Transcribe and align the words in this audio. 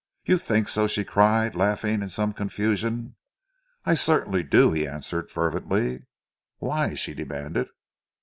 "You 0.25 0.39
think 0.39 0.67
so?" 0.67 0.87
she 0.87 1.03
cried 1.03 1.53
laughing 1.53 2.01
in 2.01 2.09
some 2.09 2.33
confusion. 2.33 3.17
"I 3.85 3.93
certainly 3.93 4.41
do!" 4.41 4.71
he 4.71 4.87
answered 4.87 5.29
fervently. 5.29 6.05
"Why?" 6.57 6.95
she 6.95 7.13
demanded. 7.13 7.67